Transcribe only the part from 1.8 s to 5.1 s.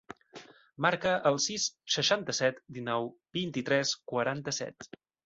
seixanta-set, dinou, vint-i-tres, quaranta-set.